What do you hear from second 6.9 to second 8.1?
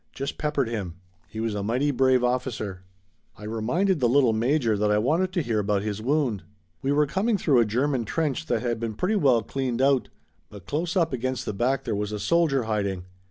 were coming through a German